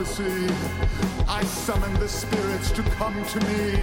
prophecy. 0.00 0.54
I 1.28 1.44
summoned 1.44 1.96
the 1.96 2.08
spirits 2.08 2.70
to 2.72 2.82
come 2.96 3.14
to 3.24 3.38
me. 3.40 3.76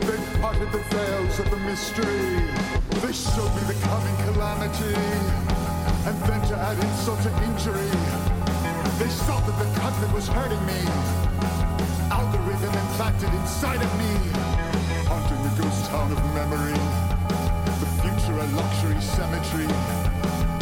They 0.00 0.18
parted 0.40 0.72
the 0.72 0.82
veils 0.90 1.38
of 1.38 1.50
the 1.50 1.58
mystery. 1.58 2.40
They 3.02 3.12
showed 3.12 3.52
me 3.54 3.62
the 3.68 3.76
coming 3.84 4.16
calamity. 4.24 4.96
And 6.08 6.16
then 6.24 6.40
to 6.48 6.56
add 6.56 6.78
insult 6.82 7.20
to 7.22 7.32
injury, 7.44 7.90
they 8.98 9.10
saw 9.12 9.40
that 9.40 9.56
the 9.60 9.68
cut 9.80 9.92
that 10.00 10.14
was 10.14 10.26
hurting 10.28 10.64
me. 10.64 10.80
Algorithm 12.10 12.74
implanted 12.84 13.32
inside 13.34 13.82
of 13.82 13.92
me. 13.98 14.12
Haunting 15.04 15.42
the 15.44 15.62
ghost 15.62 15.84
town 15.90 16.12
of 16.12 16.20
memory. 16.32 16.78
The 17.82 17.90
future 18.00 18.38
a 18.40 18.46
luxury 18.56 19.00
cemetery. 19.00 19.68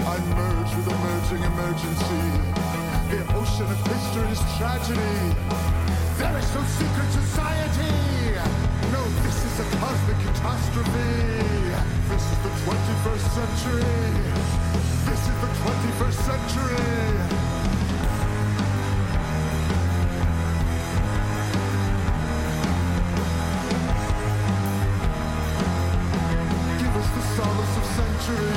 I 0.03 0.19
merge 0.35 0.73
with 0.75 0.89
emerging 0.91 1.43
emergency. 1.53 2.76
The 3.09 3.23
ocean 3.39 3.71
of 3.71 3.79
history's 3.87 4.43
tragedy. 4.59 5.17
There 6.19 6.37
is 6.39 6.55
no 6.57 6.63
secret 6.75 7.11
society. 7.13 7.95
No, 8.91 9.03
this 9.23 9.39
is 9.47 9.61
a 9.61 9.67
cosmic 9.79 10.19
catastrophe. 10.27 11.15
This 12.11 12.25
is 12.33 12.39
the 12.43 12.51
21st 12.67 13.27
century. 13.39 13.95
This 15.07 15.23
is 15.23 15.37
the 15.39 15.51
21st 15.63 16.19
century. 16.27 16.83
Give 26.81 26.95
us 26.97 27.09
the 27.15 27.23
solace 27.39 27.77
of 27.77 27.87
century. 28.01 28.55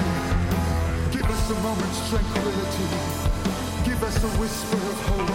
Give 1.12 1.30
us 1.30 1.50
a 1.52 1.56
moment's 1.62 2.10
tranquility 2.10 3.29
whisper 4.40 4.78
of 4.78 5.00
hope. 5.08 5.29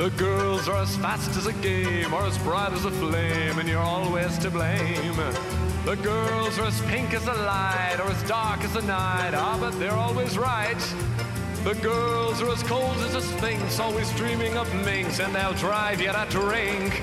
The 0.00 0.08
girls 0.16 0.66
are 0.66 0.80
as 0.80 0.96
fast 0.96 1.36
as 1.36 1.44
a 1.44 1.52
game 1.52 2.14
or 2.14 2.24
as 2.24 2.38
bright 2.38 2.72
as 2.72 2.86
a 2.86 2.90
flame, 2.90 3.58
and 3.58 3.68
you're 3.68 3.82
always 3.82 4.38
to 4.38 4.50
blame. 4.50 5.16
The 5.84 5.94
girls 5.96 6.58
are 6.58 6.64
as 6.64 6.80
pink 6.86 7.12
as 7.12 7.26
the 7.26 7.34
light 7.34 7.98
or 8.00 8.08
as 8.08 8.22
dark 8.22 8.64
as 8.64 8.72
the 8.72 8.80
night, 8.80 9.32
ah, 9.34 9.58
but 9.60 9.78
they're 9.78 9.92
always 9.92 10.38
right. 10.38 10.80
The 11.64 11.74
girls 11.82 12.40
are 12.40 12.48
as 12.48 12.62
cold 12.62 12.96
as 13.04 13.14
a 13.14 13.20
sphinx, 13.20 13.78
always 13.78 14.10
dreaming 14.16 14.56
of 14.56 14.74
minks, 14.86 15.20
and 15.20 15.34
they'll 15.34 15.52
drive 15.52 16.00
you 16.00 16.12
to 16.12 16.26
drink. 16.30 17.02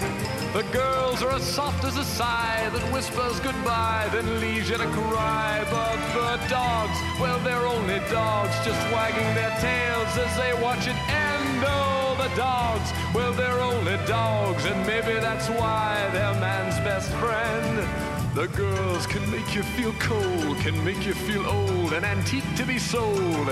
The 0.53 0.65
girls 0.73 1.21
are 1.21 1.33
as 1.33 1.43
soft 1.43 1.83
as 1.83 1.97
a 1.97 2.03
sigh 2.03 2.67
that 2.73 2.81
whispers 2.91 3.39
goodbye, 3.41 4.09
then 4.11 4.39
leaves 4.39 4.71
you 4.71 4.77
to 4.77 4.87
cry. 4.87 5.63
But 5.69 5.97
the 6.17 6.49
dogs, 6.49 6.97
well, 7.21 7.37
they're 7.41 7.67
only 7.67 7.99
dogs, 8.09 8.55
just 8.65 8.81
wagging 8.91 9.35
their 9.35 9.55
tails 9.61 10.17
as 10.17 10.35
they 10.35 10.59
watch 10.63 10.87
it 10.87 10.97
end. 11.13 11.63
Oh, 11.63 12.06
dogs, 12.35 12.91
well, 13.13 13.33
they're 13.33 13.59
only 13.59 13.97
dogs, 14.05 14.65
and 14.65 14.85
maybe 14.85 15.19
that's 15.19 15.49
why 15.49 16.09
they're 16.13 16.33
man's 16.39 16.77
best 16.79 17.11
friend. 17.13 17.87
The 18.35 18.47
girls 18.49 19.07
can 19.07 19.29
make 19.31 19.55
you 19.55 19.63
feel 19.63 19.93
cold, 19.93 20.57
can 20.59 20.83
make 20.85 21.05
you 21.05 21.13
feel 21.13 21.45
old, 21.45 21.93
and 21.93 22.05
antique 22.05 22.55
to 22.55 22.65
be 22.65 22.77
sold. 22.77 23.47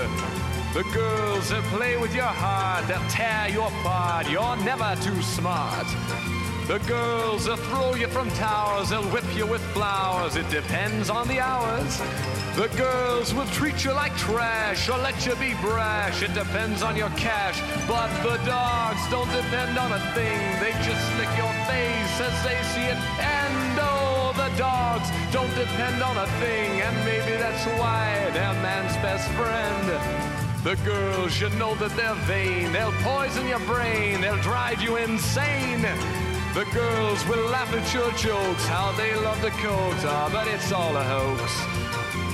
The 0.74 0.84
girls 0.92 1.48
that 1.50 1.62
play 1.74 1.96
with 1.96 2.14
your 2.14 2.24
heart, 2.24 2.86
they'll 2.86 3.08
tear 3.08 3.48
you 3.48 3.62
apart. 3.62 4.28
You're 4.30 4.56
never 4.64 4.94
too 5.02 5.20
smart. 5.22 5.86
The 6.66 6.80
girls 6.80 7.46
will 7.46 7.56
throw 7.56 7.94
you 7.94 8.08
from 8.08 8.28
towers, 8.32 8.88
they'll 8.90 9.08
whip 9.10 9.24
you 9.36 9.46
with 9.46 9.62
flowers. 9.72 10.34
It 10.34 10.50
depends 10.50 11.08
on 11.08 11.28
the 11.28 11.38
hours. 11.38 12.02
The 12.56 12.66
girls 12.76 13.32
will 13.32 13.46
treat 13.54 13.84
you 13.84 13.92
like 13.92 14.16
trash 14.16 14.88
or 14.88 14.98
let 14.98 15.24
you 15.24 15.36
be 15.36 15.54
brash. 15.62 16.22
It 16.22 16.34
depends 16.34 16.82
on 16.82 16.96
your 16.96 17.10
cash. 17.10 17.60
But 17.86 18.10
the 18.24 18.42
dogs 18.44 18.98
don't 19.10 19.30
depend 19.30 19.78
on 19.78 19.92
a 19.92 20.00
thing. 20.12 20.40
They 20.58 20.72
just 20.82 21.06
lick 21.18 21.30
your 21.38 21.54
face 21.70 22.16
as 22.18 22.34
they 22.42 22.58
see 22.74 22.86
it. 22.90 22.98
And 23.22 23.78
oh, 23.78 24.32
the 24.34 24.50
dogs 24.58 25.08
don't 25.30 25.54
depend 25.54 26.02
on 26.02 26.16
a 26.16 26.26
thing. 26.42 26.80
And 26.80 26.96
maybe 27.04 27.36
that's 27.38 27.64
why 27.78 28.28
they're 28.32 28.60
man's 28.60 28.96
best 28.96 29.30
friend. 29.38 29.86
The 30.64 30.74
girls, 30.84 31.40
you 31.40 31.48
know 31.50 31.76
that 31.76 31.94
they're 31.94 32.20
vain. 32.26 32.72
They'll 32.72 32.90
poison 33.06 33.46
your 33.46 33.60
brain. 33.60 34.20
They'll 34.20 34.42
drive 34.42 34.82
you 34.82 34.96
insane. 34.96 35.86
The 36.56 36.64
girls 36.72 37.22
will 37.28 37.50
laugh 37.50 37.70
at 37.74 37.92
your 37.92 38.10
jokes, 38.12 38.64
how 38.64 38.90
they 38.92 39.14
love 39.14 39.42
the 39.42 39.50
coat, 39.60 40.00
ah, 40.08 40.30
but 40.32 40.48
it's 40.48 40.72
all 40.72 40.96
a 40.96 41.04
hoax. 41.04 41.52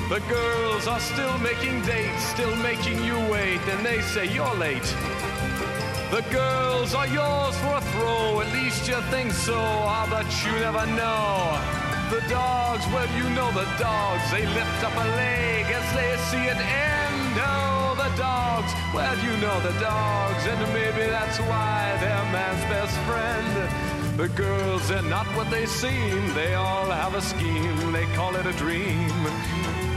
The 0.07 0.23
girls 0.31 0.87
are 0.87 1.01
still 1.01 1.37
making 1.39 1.83
dates, 1.83 2.23
still 2.31 2.55
making 2.63 3.03
you 3.03 3.19
wait, 3.27 3.59
and 3.67 3.85
they 3.85 4.01
say 4.01 4.33
you're 4.33 4.55
late. 4.55 4.87
The 6.15 6.23
girls 6.31 6.95
are 6.95 7.09
yours 7.09 7.59
for 7.67 7.75
a 7.75 7.85
throw, 7.91 8.39
at 8.39 8.53
least 8.55 8.87
you 8.87 9.03
think 9.11 9.33
so, 9.33 9.59
ah, 9.59 10.07
but 10.07 10.31
you 10.47 10.55
never 10.63 10.87
know. 10.95 11.59
The 12.15 12.23
dogs, 12.31 12.87
well, 12.95 13.11
you 13.19 13.27
know 13.35 13.51
the 13.51 13.67
dogs, 13.75 14.23
they 14.31 14.47
lift 14.47 14.85
up 14.87 14.95
a 15.03 15.07
leg 15.19 15.67
as 15.67 15.87
they 15.99 16.15
see 16.31 16.47
it 16.47 16.63
end. 16.63 17.35
Oh, 17.43 17.99
the 17.99 18.15
dogs, 18.15 18.71
well, 18.95 19.19
you 19.19 19.35
know 19.43 19.59
the 19.67 19.75
dogs, 19.83 20.47
and 20.47 20.63
maybe 20.71 21.11
that's 21.11 21.43
why 21.51 21.99
they're 21.99 22.31
man's 22.31 22.63
best 22.71 22.95
friend. 23.03 23.92
The 24.17 24.29
girls, 24.29 24.89
they're 24.89 25.03
not 25.03 25.27
what 25.35 25.51
they 25.51 25.65
seem, 25.65 26.35
they 26.35 26.55
all 26.55 26.85
have 26.85 27.15
a 27.15 27.23
scheme, 27.23 27.93
they 27.93 28.05
call 28.15 28.37
it 28.37 28.45
a 28.45 28.53
dream. 28.53 29.09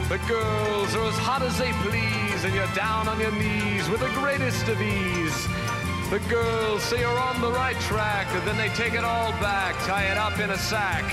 The 0.07 0.19
girls 0.25 0.95
are 0.95 1.03
as 1.03 1.17
hot 1.17 1.41
as 1.41 1.57
they 1.59 1.73
please, 1.83 2.45
and 2.45 2.55
you're 2.55 2.73
down 2.73 3.09
on 3.09 3.19
your 3.19 3.33
knees 3.33 3.89
with 3.89 3.99
the 3.99 4.09
greatest 4.21 4.69
of 4.69 4.81
ease. 4.81 5.47
The 6.09 6.21
girls 6.29 6.81
say 6.83 7.01
you're 7.01 7.19
on 7.19 7.41
the 7.41 7.51
right 7.51 7.75
track, 7.81 8.27
and 8.31 8.47
then 8.47 8.55
they 8.55 8.69
take 8.69 8.93
it 8.93 9.03
all 9.03 9.31
back, 9.43 9.75
tie 9.85 10.05
it 10.05 10.17
up 10.17 10.39
in 10.39 10.49
a 10.49 10.57
sack. 10.57 11.03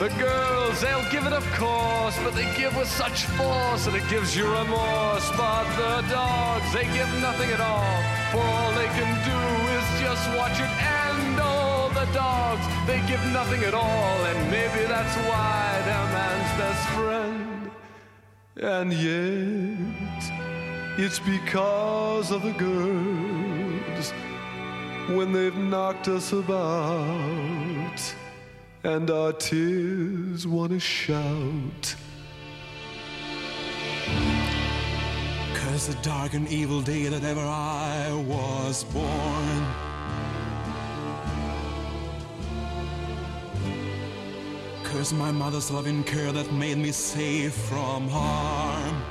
The 0.00 0.08
girls, 0.18 0.80
they'll 0.80 1.08
give 1.12 1.24
it 1.24 1.32
of 1.32 1.46
course, 1.52 2.18
but 2.24 2.34
they 2.34 2.52
give 2.58 2.74
with 2.76 2.88
such 2.88 3.26
force 3.38 3.86
that 3.86 3.94
it 3.94 4.08
gives 4.10 4.36
you 4.36 4.50
remorse. 4.50 5.30
But 5.38 5.70
the 5.78 6.02
dogs, 6.10 6.66
they 6.74 6.84
give 6.90 7.08
nothing 7.22 7.50
at 7.50 7.60
all, 7.60 7.94
for 8.32 8.42
all 8.42 8.72
they 8.72 8.90
can 8.98 9.12
do 9.22 9.38
is 9.78 9.86
just 10.02 10.26
watch 10.34 10.58
it 10.58 10.72
end. 10.82 11.31
The 11.94 12.08
dogs, 12.12 12.66
they 12.86 13.00
give 13.06 13.22
nothing 13.32 13.62
at 13.64 13.74
all, 13.74 14.24
and 14.24 14.50
maybe 14.50 14.86
that's 14.86 15.16
why 15.28 15.80
they're 15.84 16.10
man's 16.16 16.52
best 16.58 16.88
friend. 16.90 17.70
And 18.56 18.92
yet, 18.92 20.20
it's 20.98 21.18
because 21.18 22.30
of 22.30 22.42
the 22.42 22.52
girls 22.52 24.12
when 25.16 25.32
they've 25.32 25.56
knocked 25.56 26.08
us 26.08 26.32
about 26.32 28.14
and 28.84 29.10
our 29.10 29.32
tears 29.32 30.46
wanna 30.46 30.80
shout. 30.80 31.94
Curse 35.54 35.86
the 35.86 35.98
dark 36.02 36.34
and 36.34 36.48
evil 36.48 36.82
day 36.82 37.06
that 37.06 37.22
ever 37.22 37.40
I 37.40 38.12
was 38.26 38.84
born. 38.84 39.66
Curse 44.92 45.14
my 45.14 45.32
mother's 45.32 45.70
loving 45.70 46.04
care 46.04 46.32
that 46.32 46.52
made 46.52 46.76
me 46.76 46.92
safe 46.92 47.54
from 47.54 48.10
harm. 48.10 49.02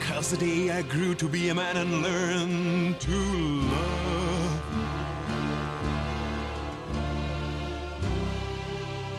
Curse 0.00 0.30
the 0.30 0.36
day 0.36 0.70
I 0.72 0.82
grew 0.82 1.14
to 1.14 1.28
be 1.28 1.50
a 1.50 1.54
man 1.54 1.76
and 1.76 2.02
learned 2.02 3.00
to 3.02 3.16
love. 3.70 4.62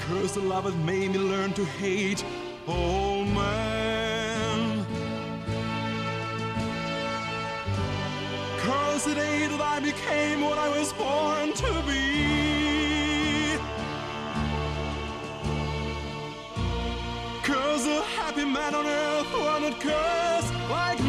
Curse 0.02 0.34
the 0.34 0.42
love 0.42 0.66
that 0.66 0.76
made 0.80 1.12
me 1.12 1.20
learn 1.20 1.54
to 1.54 1.64
hate 1.64 2.26
all 2.68 3.24
men. 3.24 3.99
Curse 8.70 9.06
the 9.06 9.16
day 9.16 9.48
that 9.48 9.60
I 9.60 9.80
became 9.80 10.42
what 10.42 10.60
I 10.60 10.70
was 10.70 10.94
born 10.94 11.54
to 11.54 11.72
be. 11.88 13.58
Curse 17.42 17.88
a 17.88 18.02
happy 18.18 18.46
man 18.46 18.76
on 18.76 18.86
earth 18.86 19.32
not 19.60 19.80
cursed 19.82 20.54
like 20.70 21.00
me. 21.04 21.09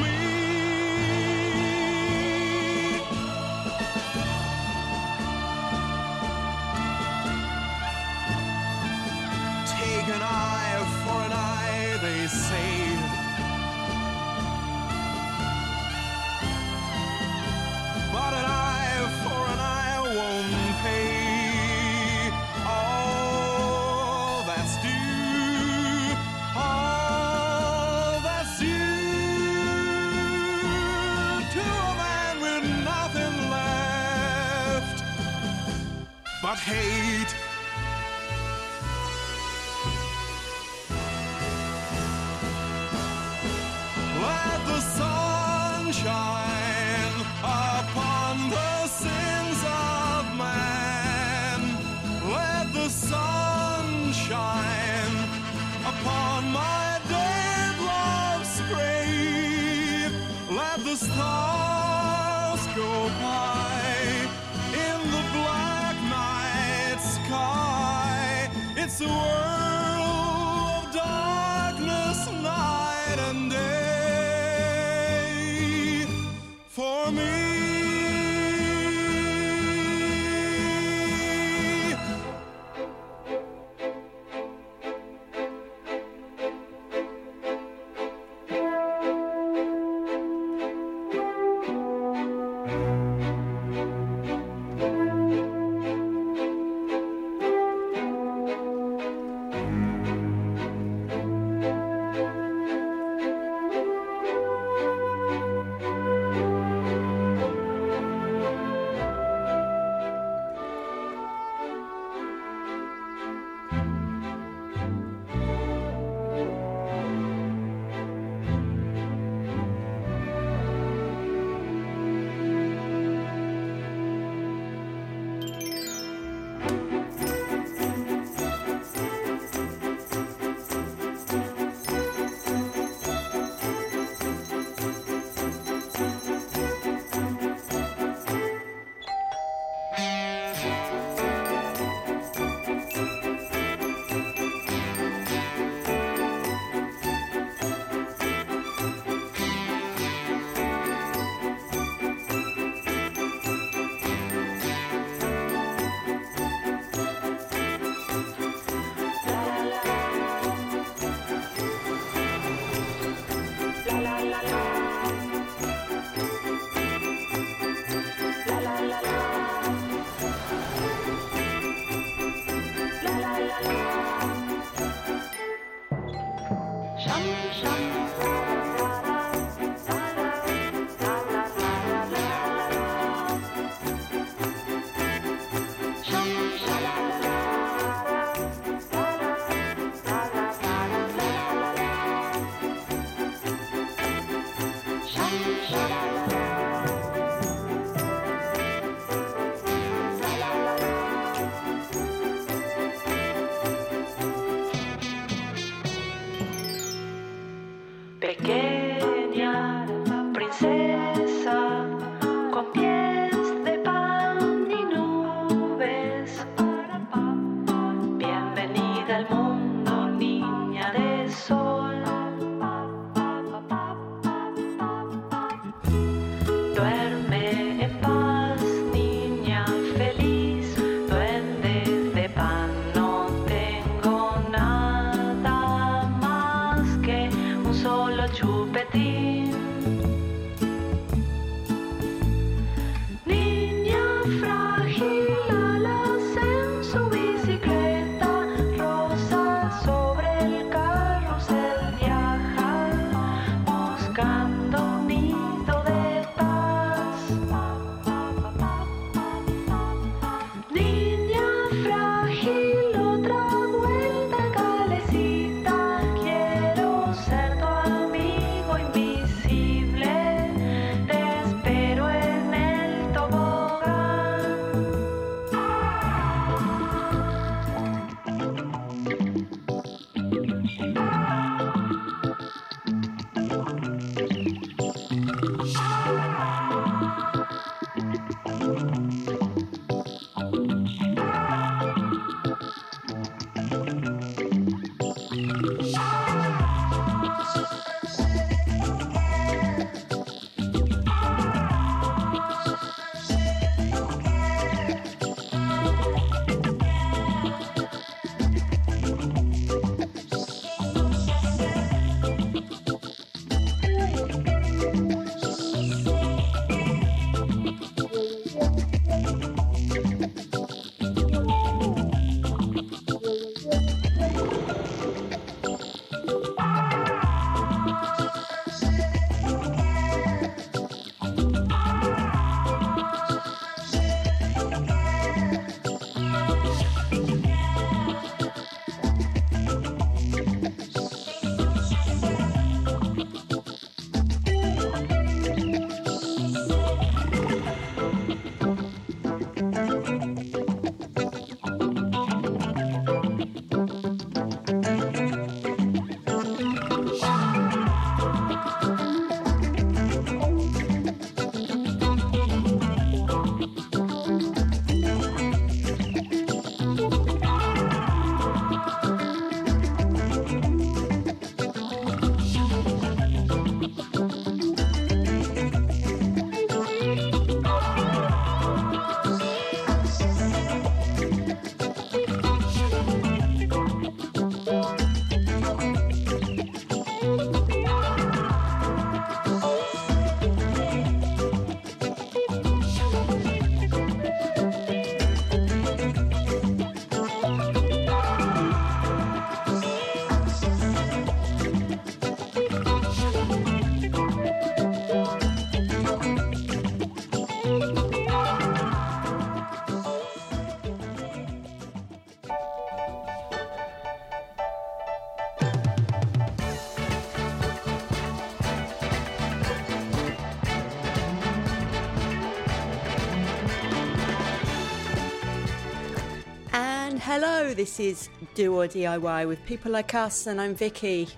This 427.75 428.01
is 428.01 428.29
Do 428.55 428.75
or 428.75 428.89
DIY 428.89 429.47
with 429.47 429.65
people 429.65 429.93
like 429.93 430.13
us, 430.13 430.49
and 430.49 430.61
I'm 430.61 430.75
Vicki 430.75 431.29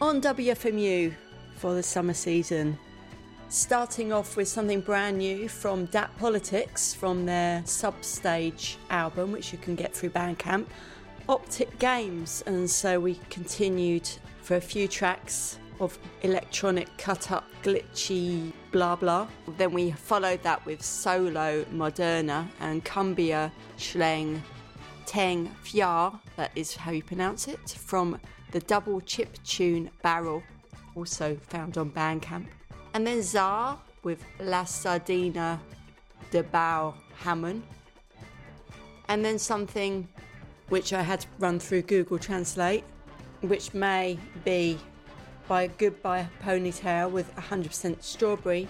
on 0.00 0.22
WFMU 0.22 1.14
for 1.56 1.74
the 1.74 1.82
summer 1.82 2.14
season. 2.14 2.78
Starting 3.50 4.10
off 4.10 4.38
with 4.38 4.48
something 4.48 4.80
brand 4.80 5.18
new 5.18 5.46
from 5.50 5.84
Dat 5.86 6.16
Politics 6.18 6.94
from 6.94 7.26
their 7.26 7.60
Substage 7.66 8.76
album, 8.88 9.32
which 9.32 9.52
you 9.52 9.58
can 9.58 9.74
get 9.74 9.94
through 9.94 10.10
Bandcamp, 10.10 10.64
Optic 11.28 11.78
Games. 11.78 12.42
And 12.46 12.68
so 12.68 12.98
we 12.98 13.20
continued 13.28 14.08
for 14.40 14.56
a 14.56 14.62
few 14.62 14.88
tracks 14.88 15.58
of 15.78 15.98
electronic 16.22 16.88
cut 16.96 17.30
up, 17.30 17.50
glitchy 17.62 18.50
blah 18.72 18.96
blah. 18.96 19.28
Then 19.58 19.72
we 19.72 19.90
followed 19.90 20.42
that 20.42 20.64
with 20.64 20.82
Solo 20.82 21.64
Moderna 21.64 22.48
and 22.60 22.82
Cumbia 22.82 23.52
Schleng 23.76 24.40
Teng 25.06 25.50
Fyah, 25.64 26.18
that 26.36 26.50
is 26.54 26.76
how 26.76 26.90
you 26.90 27.02
pronounce 27.02 27.48
it, 27.48 27.70
from 27.70 28.18
the 28.52 28.60
double 28.60 29.00
chip 29.00 29.36
tune 29.44 29.90
Barrel, 30.02 30.42
also 30.94 31.36
found 31.48 31.78
on 31.78 31.90
Bandcamp. 31.90 32.46
And 32.94 33.06
then 33.06 33.22
ZA! 33.22 33.76
with 34.04 34.22
La 34.38 34.64
Sardana 34.64 35.58
de 36.30 36.42
Baal 36.42 36.94
Hammon. 37.16 37.62
And 39.08 39.24
then 39.24 39.38
something 39.38 40.06
which 40.68 40.92
I 40.92 41.02
had 41.02 41.20
to 41.20 41.26
run 41.38 41.58
through 41.58 41.82
Google 41.82 42.18
Translate, 42.18 42.84
which 43.40 43.74
may 43.74 44.18
be 44.44 44.78
by 45.48 45.66
Goodbye 45.66 46.28
Ponytail 46.42 47.10
with 47.10 47.34
100% 47.36 48.02
strawberry, 48.02 48.68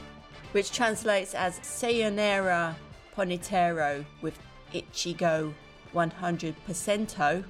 which 0.53 0.73
translates 0.73 1.35
as 1.35 1.61
Sayonara 1.63 2.77
Ponitero 3.17 4.05
with 4.23 4.39
Ichigo 4.73 5.53
100%. 5.95 7.45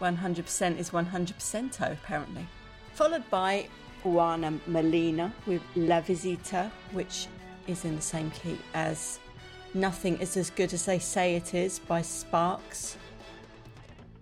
100% 0.00 0.78
is 0.78 0.90
100% 0.90 1.92
apparently. 1.92 2.46
Followed 2.94 3.30
by 3.30 3.68
Juana 4.02 4.58
Molina 4.66 5.32
with 5.46 5.62
La 5.74 6.00
Visita, 6.00 6.70
which 6.92 7.28
is 7.66 7.84
in 7.84 7.96
the 7.96 8.02
same 8.02 8.30
key 8.30 8.58
as 8.74 9.18
Nothing 9.76 10.18
is 10.20 10.38
as 10.38 10.48
good 10.48 10.72
as 10.72 10.86
they 10.86 10.98
say 10.98 11.36
it 11.36 11.52
is 11.52 11.80
by 11.80 12.00
Sparks. 12.00 12.96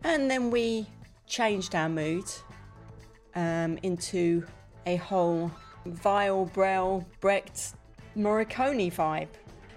And 0.02 0.28
then 0.28 0.50
we 0.50 0.88
changed 1.28 1.76
our 1.76 1.88
mood 1.88 2.24
um, 3.36 3.78
into 3.84 4.44
a 4.84 4.96
whole 4.96 5.52
Weill 6.02 6.46
Brel 6.46 7.06
Brecht 7.20 7.74
Morricone 8.16 8.92
vibe. 8.92 9.28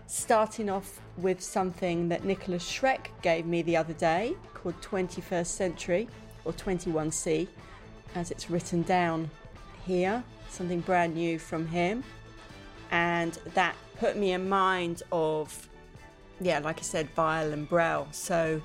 Starting 0.08 0.68
off 0.68 1.00
with 1.18 1.42
something 1.42 2.10
that 2.10 2.24
Nikolas 2.24 2.64
Schreck 2.64 3.08
gave 3.22 3.46
me 3.46 3.62
the 3.62 3.76
other 3.76 3.94
day 3.94 4.36
called 4.54 4.80
21st 4.82 5.48
Century 5.48 6.08
or 6.46 6.54
21C, 6.54 7.48
as 8.16 8.32
it's 8.32 8.50
written 8.50 8.84
down 8.84 9.30
here. 9.86 10.24
Something 10.50 10.80
brand 10.82 11.16
new 11.16 11.40
from 11.40 11.68
him. 11.68 12.04
And 12.92 13.38
that 13.54 13.76
put 14.00 14.16
me 14.16 14.32
in 14.32 14.48
mind 14.48 15.04
of, 15.12 15.68
yeah, 16.40 16.60
like 16.60 16.80
I 16.80 16.84
said, 16.84 17.10
Weill 17.18 17.52
and 17.52 17.68
Brel. 17.68 18.08
So 18.12 18.62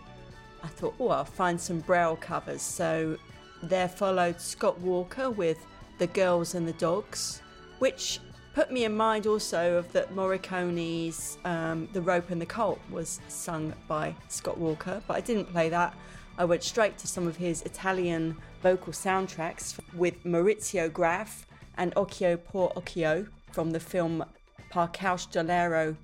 I 0.62 0.69
thought, 0.69 0.95
oh, 1.01 1.09
I'll 1.09 1.25
find 1.25 1.61
some 1.61 1.81
Brel 1.81 2.17
covers. 2.17 2.62
So 2.62 3.19
there 3.62 3.88
followed 3.88 4.41
Scott 4.41 4.79
Walker 4.81 5.31
with 5.31 5.59
The 5.99 6.07
Girls 6.09 6.55
and 6.55 6.69
the 6.69 6.73
Dogs, 6.75 7.43
which 7.79 8.21
put 8.55 8.71
me 8.71 8.85
in 8.85 8.97
mind 8.97 9.27
also 9.27 9.77
of 9.77 9.91
that 9.93 10.15
Morricone's 10.15 11.38
um, 11.45 11.88
The 11.93 12.01
Rope 12.01 12.31
and 12.31 12.41
the 12.41 12.47
Colt 12.47 12.81
was 12.91 13.21
sung 13.29 13.73
by 13.88 14.15
Scott 14.29 14.59
Walker, 14.59 15.03
but 15.07 15.17
I 15.17 15.21
didn't 15.21 15.47
play 15.47 15.69
that. 15.71 15.95
I 16.38 16.45
went 16.45 16.62
straight 16.62 16.99
to 16.99 17.07
some 17.07 17.27
of 17.27 17.37
his 17.37 17.62
Italian 17.62 18.37
vocal 18.62 18.93
soundtracks 18.93 19.79
with 19.95 20.23
Maurizio 20.25 20.93
Graf 20.93 21.47
and 21.77 21.95
Occhio 21.95 22.37
por 22.37 22.73
Occhio 22.75 23.27
from 23.53 23.71
the 23.71 23.81
film 23.81 24.25
Per 24.71 24.87
qualche 24.87 25.31
dollaro 25.31 25.97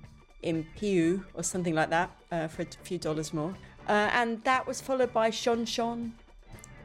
in 0.43 0.65
Piu 0.75 1.25
or 1.33 1.43
something 1.43 1.73
like 1.73 1.89
that 1.89 2.11
uh, 2.31 2.47
for 2.47 2.61
a 2.61 2.67
few 2.83 2.99
dollars 2.99 3.33
more. 3.33 3.55
Uh, 3.87 4.09
and 4.13 4.43
that 4.43 4.67
was 4.67 4.79
followed 4.79 5.11
by 5.11 5.31
Sean 5.31 5.65
Sean, 5.65 6.13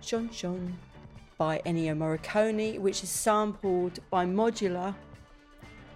Sean 0.01 0.31
Sean 0.31 0.79
by 1.37 1.61
Ennio 1.67 1.95
Morricone, 1.95 2.79
which 2.79 3.03
is 3.03 3.11
sampled 3.11 3.99
by 4.09 4.25
Modular 4.25 4.95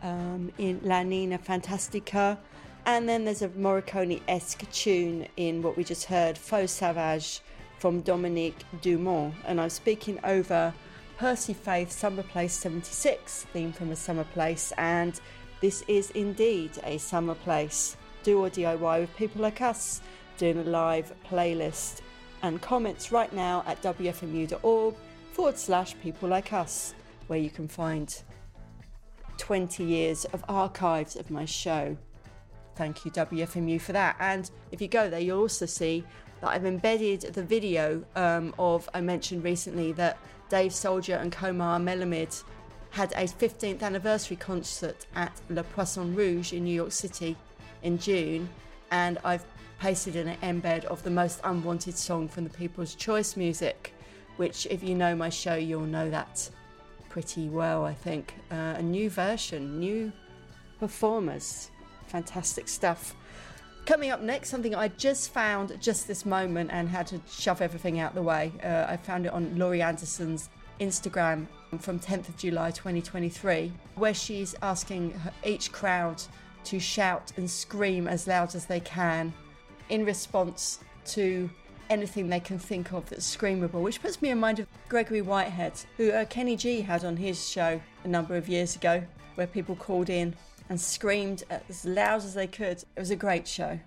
um, 0.03 0.53
in 0.59 0.81
La 0.83 1.03
Nina 1.03 1.39
Fantastica. 1.39 2.39
And 2.87 3.09
then 3.09 3.25
there's 3.25 3.43
a 3.43 3.49
Morricone 3.51 4.23
esque 4.29 4.71
tune 4.71 5.27
in 5.37 5.63
what 5.63 5.77
we 5.77 5.85
just 5.85 6.07
heard, 6.07 6.39
Faux 6.39 6.73
Savage 6.73 7.41
from 7.79 8.03
Domenique 8.03 8.65
Dumont. 8.81 9.35
And 9.47 9.61
I'm 9.61 9.71
speaking 9.71 10.19
over 10.25 10.73
Percy 11.19 11.53
Faith 11.53 11.91
Summer 11.91 12.23
Place 12.23 12.55
76, 12.55 13.47
theme 13.53 13.73
from 13.73 13.91
a 13.91 13.97
summer 13.97 14.25
place. 14.25 14.73
And 14.79 15.21
this 15.61 15.83
is 15.89 16.11
indeed 16.13 16.71
a 16.85 16.99
summer 16.99 17.35
place. 17.35 17.97
Do 18.23 18.45
or 18.45 18.51
DIY 18.51 19.01
with 19.01 19.17
people 19.17 19.43
like 19.43 19.61
us, 19.61 20.01
doing 20.37 20.59
a 20.59 20.65
live 20.65 21.13
playlist. 21.29 22.01
And 22.43 22.63
comments 22.63 23.11
right 23.11 23.33
now 23.33 23.65
at 23.67 23.83
wfmu.org 23.83 24.95
forward 25.33 25.59
slash 25.59 25.95
people 26.01 26.29
like 26.29 26.53
us, 26.53 26.95
where 27.27 27.39
you 27.39 27.51
can 27.51 27.69
find 27.69 28.23
20 29.39 29.85
years 29.85 30.25
of 30.27 30.45
archives 30.49 31.17
of 31.17 31.31
my 31.31 31.45
show. 31.45 31.97
Thank 32.77 33.05
you, 33.05 33.11
WFMU, 33.11 33.81
for 33.81 33.93
that. 33.93 34.17
And 34.21 34.51
if 34.71 34.81
you 34.81 34.89
go 34.89 35.09
there, 35.09 35.21
you'll 35.21 35.41
also 35.41 35.67
see 35.67 36.05
that 36.41 36.51
I've 36.51 36.65
embedded 36.65 37.23
the 37.23 37.43
video 37.43 38.05
um, 38.15 38.55
of, 38.59 38.89
I 38.95 39.01
mentioned 39.01 39.43
recently 39.43 39.93
that 39.93 40.19
Dave 40.49 40.73
Soldier 40.73 41.17
and 41.17 41.33
Komar 41.33 41.83
Melamid 41.83 42.43
had 42.91 43.13
a 43.13 43.25
15th 43.25 43.83
anniversary 43.83 44.37
concert 44.37 45.07
at 45.15 45.33
Le 45.51 45.63
Poisson 45.63 46.15
Rouge 46.15 46.53
in 46.53 46.65
New 46.65 46.75
York 46.75 46.93
City 46.93 47.37
in 47.83 47.99
June. 47.99 48.49
And 48.91 49.19
I've 49.25 49.45
pasted 49.79 50.17
in 50.17 50.29
an 50.29 50.39
embed 50.43 50.85
of 50.87 51.03
the 51.03 51.11
most 51.11 51.41
unwanted 51.45 51.97
song 51.97 52.29
from 52.29 52.45
the 52.45 52.51
People's 52.51 52.95
Choice 52.95 53.37
music, 53.37 53.93
which, 54.37 54.67
if 54.71 54.83
you 54.83 54.95
know 54.95 55.15
my 55.15 55.29
show, 55.29 55.55
you'll 55.55 55.83
know 55.83 56.11
that 56.11 56.49
pretty 57.09 57.49
well, 57.49 57.85
I 57.85 57.95
think. 57.95 58.35
Uh, 58.51 58.75
a 58.77 58.83
new 58.83 59.11
version, 59.11 59.79
new 59.79 60.13
performers. 60.79 61.71
Fantastic 62.07 62.69
stuff. 62.69 63.15
Coming 63.87 64.11
up 64.11 64.21
next, 64.21 64.51
something 64.51 64.75
I 64.75 64.89
just 64.89 65.33
found 65.33 65.77
just 65.81 66.07
this 66.07 66.27
moment 66.27 66.71
and 66.73 66.89
had 66.89 67.07
to 67.09 67.21
shove 67.31 67.63
everything 67.63 68.01
out 68.01 68.15
the 68.15 68.23
way. 68.23 68.53
Uh, 68.63 68.87
I 68.89 68.97
found 68.97 69.27
it 69.27 69.33
on 69.33 69.59
Laurie 69.59 69.83
Anderson's 69.83 70.51
Instagram 70.79 71.47
from 71.79 71.99
10th 71.99 72.29
of 72.29 72.37
July 72.37 72.71
2023, 72.71 73.73
where 73.97 74.15
she's 74.15 74.55
asking 74.63 75.19
each 75.45 75.73
crowd 75.73 76.23
to 76.65 76.79
shout 76.79 77.33
and 77.37 77.51
scream 77.51 78.07
as 78.07 78.27
loud 78.27 78.55
as 78.55 78.67
they 78.67 78.81
can 78.81 79.33
in 79.89 80.05
response 80.05 80.81
to 81.07 81.49
anything 81.91 82.29
they 82.29 82.41
can 82.41 82.59
think 82.59 82.93
of 82.93 83.09
that's 83.09 83.37
screamable, 83.37 83.83
which 83.83 84.03
puts 84.03 84.21
me 84.23 84.31
in 84.31 84.39
mind 84.39 84.59
of 84.59 84.67
Gregory 84.89 85.23
Whitehead, 85.23 85.73
who 85.97 86.11
uh, 86.11 86.25
Kenny 86.27 86.57
G 86.57 86.81
had 86.81 87.05
on 87.05 87.17
his 87.17 87.49
show 87.49 87.81
a 88.05 88.09
number 88.09 88.37
of 88.37 88.49
years 88.49 88.77
ago, 88.77 89.03
where 89.35 89.47
people 89.47 89.77
called 89.77 90.11
in 90.11 90.35
and 90.69 90.81
screamed 90.81 91.45
as 91.69 91.85
loud 91.85 92.17
as 92.17 92.35
they 92.35 92.47
could. 92.47 92.79
It 92.97 92.99
was 92.99 93.11
a 93.11 93.17
great 93.17 93.49
show. 93.49 93.79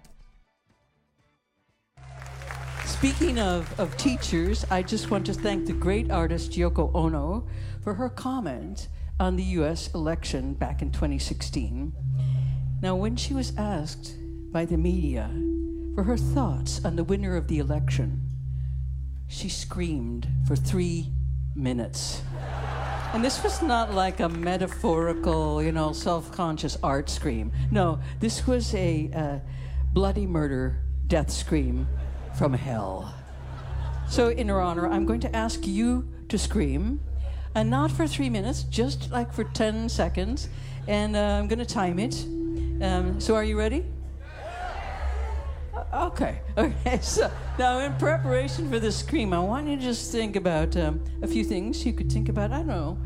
Speaking 2.86 3.40
of, 3.40 3.80
of 3.80 3.96
teachers, 3.98 4.66
I 4.70 4.84
just 4.84 5.10
want 5.10 5.26
to 5.26 5.34
thank 5.34 5.66
the 5.66 5.74
great 5.74 6.12
artist 6.12 6.52
Yoko 6.52 6.94
Ono 6.94 7.48
for 7.84 7.96
her 7.96 8.10
comment 8.10 8.90
on 9.20 9.36
the 9.36 9.44
US 9.44 9.94
election 9.94 10.54
back 10.54 10.82
in 10.82 10.92
2016. 10.92 11.94
Now, 12.82 12.96
when 12.96 13.16
she 13.16 13.34
was 13.34 13.56
asked 13.58 14.16
by 14.52 14.66
the 14.66 14.78
media 14.78 15.30
for 15.96 16.04
her 16.04 16.18
thoughts 16.18 16.84
on 16.86 16.96
the 16.96 17.04
winner 17.04 17.36
of 17.36 17.48
the 17.48 17.60
election, 17.60 18.22
she 19.28 19.50
screamed 19.50 20.28
for 20.48 20.56
three 20.56 21.12
minutes. 21.56 22.22
And 23.14 23.24
this 23.24 23.44
was 23.44 23.62
not 23.62 23.94
like 23.94 24.22
a 24.22 24.30
metaphorical, 24.30 25.62
you 25.62 25.72
know, 25.72 25.92
self 25.92 26.32
conscious 26.32 26.78
art 26.82 27.10
scream. 27.10 27.52
No, 27.70 28.00
this 28.20 28.48
was 28.48 28.74
a 28.74 29.12
uh, 29.14 29.40
bloody 29.94 30.26
murder 30.26 30.82
death 31.08 31.30
scream 31.30 31.88
from 32.38 32.54
hell. 32.54 33.14
So, 34.08 34.30
in 34.30 34.48
her 34.48 34.62
honor, 34.62 34.88
I'm 34.88 35.06
going 35.06 35.20
to 35.22 35.36
ask 35.36 35.68
you 35.68 36.08
to 36.30 36.38
scream, 36.38 37.02
and 37.54 37.70
not 37.70 37.92
for 37.92 38.08
three 38.08 38.30
minutes, 38.30 38.64
just 38.64 39.12
like 39.12 39.34
for 39.34 39.44
10 39.44 39.90
seconds. 39.90 40.48
And 40.88 41.16
uh, 41.16 41.20
I'm 41.20 41.48
going 41.48 41.60
to 41.60 41.66
time 41.66 42.00
it. 42.00 42.16
Um, 42.82 43.20
so, 43.20 43.36
are 43.36 43.44
you 43.44 43.58
ready? 43.58 43.86
Okay. 45.94 46.42
Okay. 46.58 47.00
So 47.02 47.30
now, 47.60 47.80
in 47.80 47.94
preparation 47.96 48.70
for 48.70 48.80
this 48.80 48.98
scream, 48.98 49.34
I 49.34 49.40
want 49.40 49.68
you 49.68 49.76
to 49.76 49.82
just 49.82 50.12
think 50.12 50.36
about 50.36 50.78
um, 50.78 51.04
a 51.22 51.28
few 51.28 51.44
things. 51.44 51.86
You 51.86 51.94
could 51.94 52.12
think 52.12 52.30
about, 52.30 52.52
I 52.52 52.58
don't 52.58 52.68
know, 52.68 52.98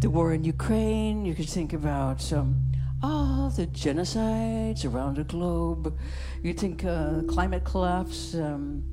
the 0.00 0.10
war 0.10 0.32
in 0.32 0.44
Ukraine. 0.44 1.24
You 1.24 1.34
could 1.34 1.48
think 1.48 1.72
about 1.72 2.32
um, 2.32 2.72
all 3.02 3.50
the 3.50 3.66
genocides 3.66 4.84
around 4.84 5.16
the 5.16 5.24
globe. 5.24 5.96
You 6.42 6.52
think 6.52 6.84
uh, 6.84 7.22
climate 7.28 7.64
collapse, 7.64 8.34
um, 8.34 8.84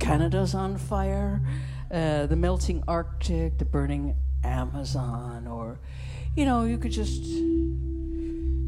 Canada's 0.00 0.54
on 0.54 0.78
fire, 0.78 1.40
uh, 1.92 2.26
the 2.26 2.36
melting 2.36 2.82
Arctic, 2.88 3.58
the 3.58 3.64
burning 3.64 4.16
Amazon, 4.44 5.46
or, 5.46 5.80
you 6.36 6.44
know, 6.44 6.64
you 6.64 6.78
could 6.78 6.92
just 6.92 7.22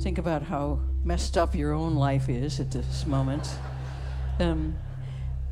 think 0.03 0.19
about 0.19 0.43
how 0.43 0.81
messed 1.05 1.37
up 1.37 1.55
your 1.55 1.73
own 1.73 1.95
life 1.95 2.29
is 2.29 2.61
at 2.61 2.71
this 2.71 3.07
moment. 3.07 3.49
Um, 4.41 4.75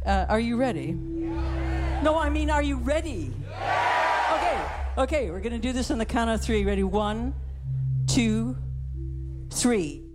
uh, 0.06 0.24
are 0.30 0.40
you 0.40 0.56
ready? 0.56 0.92
No, 0.92 2.18
I 2.18 2.30
mean, 2.30 2.48
are 2.48 2.62
you 2.62 2.78
ready? 2.78 3.34
Okay, 4.32 4.64
okay, 4.96 5.30
we're 5.30 5.40
gonna 5.40 5.58
do 5.58 5.72
this 5.74 5.90
on 5.90 5.98
the 5.98 6.06
count 6.06 6.30
of 6.30 6.40
three. 6.40 6.64
Ready? 6.64 6.84
One, 6.84 7.34
two, 8.06 8.56
three. 9.50 10.07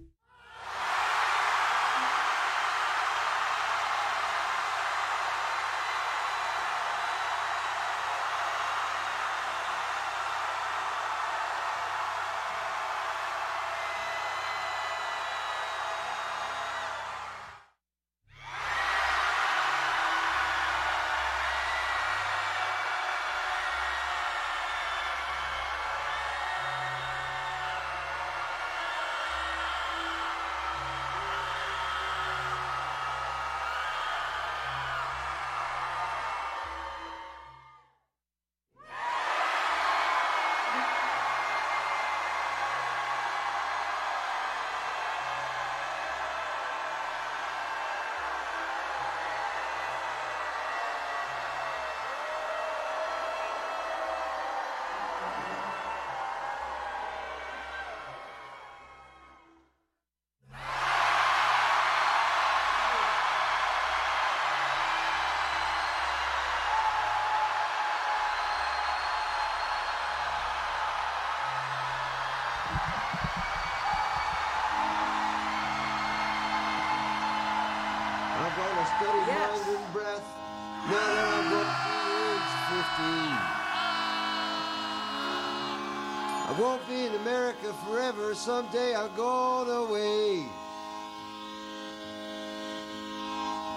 Someday 88.43 88.93
I'll 88.93 89.07
go 89.15 89.87
away. 89.87 90.43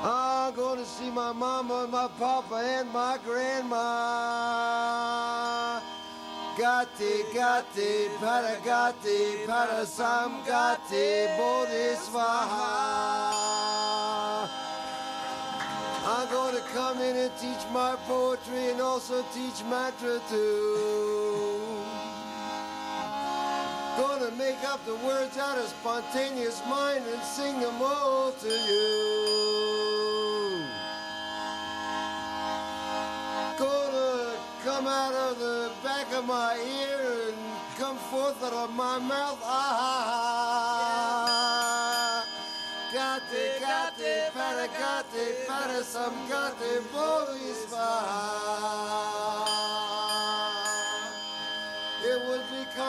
I'm 0.03 0.53
gonna 0.57 0.85
see 0.85 1.09
my 1.09 1.31
mama, 1.31 1.85
and 1.85 1.93
my 1.93 2.09
papa, 2.19 2.57
and 2.57 2.93
my 2.93 3.17
grandma. 3.25 3.77
Gati, 6.59 7.23
gati, 7.33 8.09
para 8.19 8.57
gati, 8.67 9.47
para 9.47 9.87
sam 9.87 10.43
gati, 10.43 11.29
bodhisvaha. 11.39 12.67
I'm 16.09 16.29
gonna 16.33 16.61
come 16.75 17.01
in 17.03 17.17
and 17.17 17.33
teach 17.39 17.65
my 17.73 17.95
poetry 18.09 18.71
and 18.71 18.81
also 18.81 19.23
teach 19.33 19.63
mantra 19.71 20.21
too. 20.29 21.26
Gonna 24.27 24.39
make 24.39 24.65
up 24.65 24.85
the 24.85 24.97
words 25.07 25.39
out 25.39 25.57
of 25.57 25.69
spontaneous 25.69 26.61
mind 26.69 27.05
and 27.07 27.23
sing 27.23 27.61
them 27.61 27.81
all 27.81 28.33
to 28.33 28.49
you. 28.49 30.65
Gonna 33.57 34.37
come 34.65 34.89
out 34.89 35.15
of 35.15 35.39
the 35.39 35.71
back 35.85 36.13
of 36.13 36.27
my 36.27 36.57
ear 36.57 37.29
and 37.29 37.37
come 37.79 37.97
forth 38.11 38.43
out 38.43 38.53
of 38.53 38.75
my 38.75 38.99
mouth. 38.99 39.39
Ah, 39.45 39.55
gate, 42.93 43.23
gate, 43.97 44.33
para 44.35 44.67
gate, 44.67 45.47
para 45.47 45.85
some 45.85 46.27
gate, 46.27 46.61
It 46.63 46.83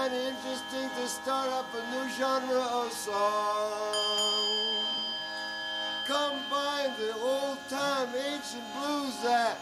kind 0.08 0.20
of 0.20 0.28
interesting 0.28 0.90
to 0.90 1.08
start 1.08 1.50
up 1.50 1.66
a 1.74 1.82
new 1.92 2.10
genre 2.12 2.62
of 2.62 2.92
song. 2.94 4.86
Combine 6.08 6.92
the 6.98 7.14
old 7.20 7.58
time 7.70 8.08
ancient 8.16 8.64
blues 8.74 9.22
that 9.24 9.58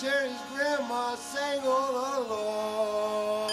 Cherry's 0.00 0.38
grandma 0.54 1.16
sang 1.16 1.66
all 1.66 2.20
along. 2.22 3.50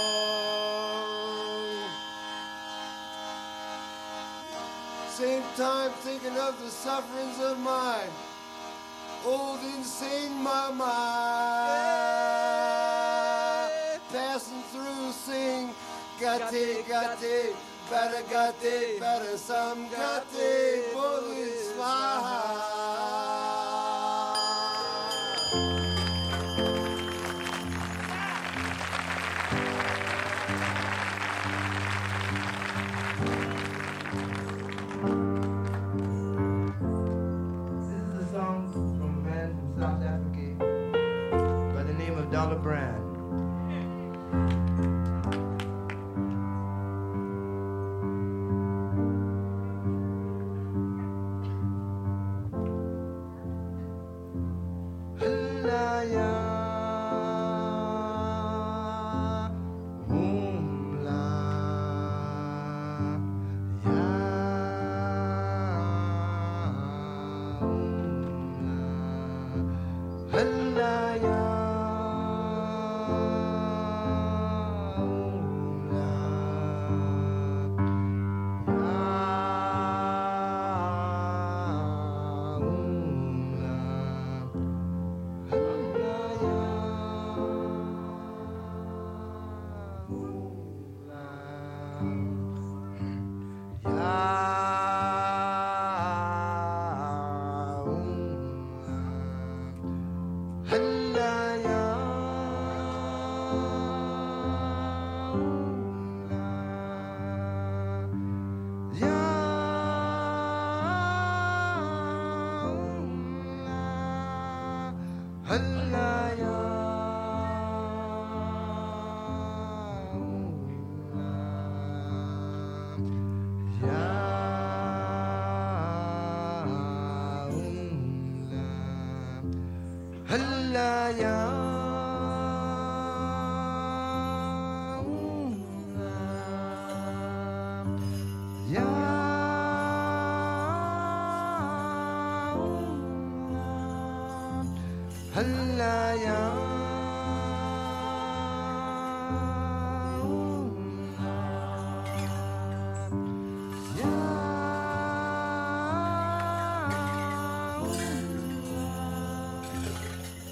Same 5.07 5.43
time 5.57 5.91
thinking 6.01 6.37
of 6.37 6.59
the 6.59 6.69
sufferings 6.69 7.39
of 7.39 7.57
mine. 7.59 8.11
Old 9.25 9.61
insane 9.63 10.43
mama. 10.43 10.89
Passing 12.29 12.48
sing. 16.19 16.49
Gate, 16.51 16.87
gate, 17.21 17.55
better 17.89 18.23
gate, 18.61 18.99
better 18.99 19.37
some 19.37 19.87
gate, 19.89 20.93
bodhisvaha. 20.93 22.68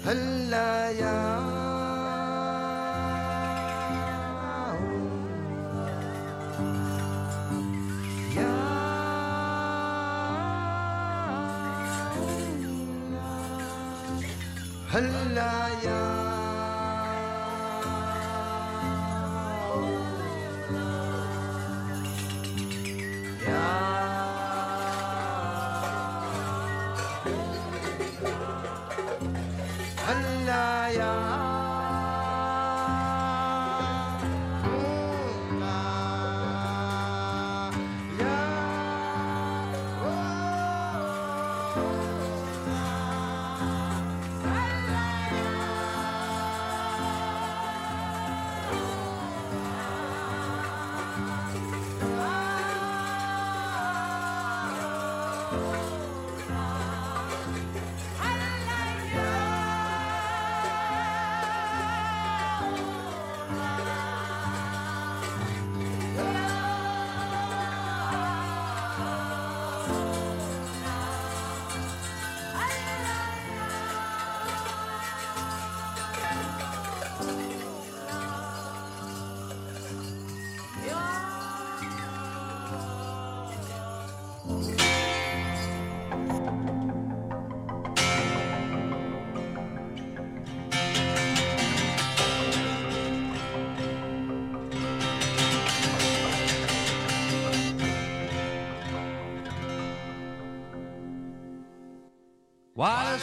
هلا 0.08 0.90
يا 0.90 1.67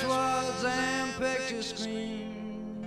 words 0.03 0.63
and 0.65 1.13
picture 1.17 1.61
screen. 1.61 2.85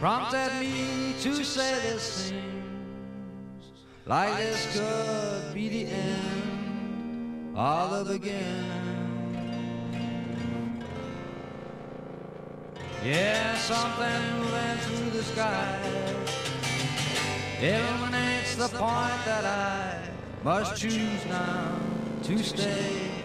Prompted 0.00 0.50
me 0.60 1.14
to 1.20 1.44
say 1.44 1.74
this 1.82 2.30
things 2.30 3.72
like 4.06 4.36
this 4.36 4.76
could 4.76 5.54
be 5.54 5.68
the 5.68 5.86
end 5.92 7.56
or 7.56 8.04
the 8.04 8.12
beginning. 8.12 8.86
Yeah, 13.04 13.56
something 13.56 14.22
moving 14.38 14.78
through 14.78 15.10
the 15.10 15.22
sky. 15.22 15.78
Illuminates 17.60 18.56
the 18.56 18.68
point 18.68 19.24
that 19.24 19.44
I 19.44 20.08
must 20.44 20.76
choose 20.80 21.24
now 21.26 21.78
to 22.24 22.38
stay 22.42 23.15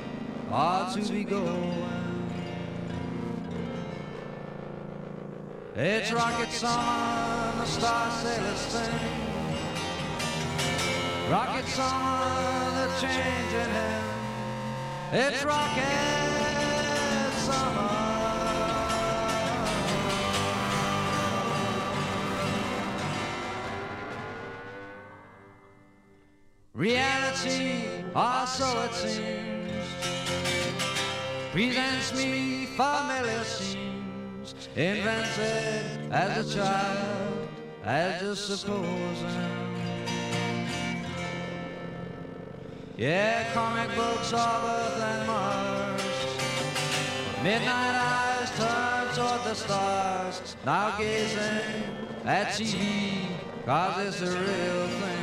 or 0.52 0.88
to 0.94 1.12
be 1.12 1.24
going. 1.24 2.22
It's 5.76 6.12
rocket 6.12 6.52
summer, 6.52 7.54
the 7.58 7.66
star 7.66 8.12
sailors 8.12 8.60
sing. 8.60 8.94
Rocket 11.30 11.66
summer, 11.68 12.72
the 12.76 12.88
changing 13.00 13.72
him. 13.72 14.04
It's 15.14 15.46
rocket 15.46 17.32
summer. 17.38 17.88
Reality, 26.74 27.86
or 28.14 28.46
so 28.48 28.82
it 28.84 28.94
seems, 28.94 29.51
presents 31.52 32.16
me 32.16 32.66
familiar 32.78 33.44
scenes, 33.44 34.56
invented 34.74 36.10
as 36.10 36.54
a 36.54 36.56
child, 36.58 37.50
as 37.84 38.22
a 38.22 38.36
supposing. 38.36 39.52
Yeah, 42.98 43.52
comic 43.54 43.94
books 43.98 44.32
of 44.32 44.64
Earth 44.64 45.02
and 45.02 45.28
Mars. 45.28 46.02
Midnight 47.44 47.96
eyes 47.96 48.52
turn 48.58 49.14
toward 49.16 49.44
the 49.44 49.56
stars, 49.56 50.56
now 50.66 50.98
gazing 50.98 51.84
at 52.24 52.48
TV, 52.48 53.26
cause 53.66 54.06
it's 54.06 54.22
a 54.22 54.40
real 54.40 54.88
thing. 54.88 55.21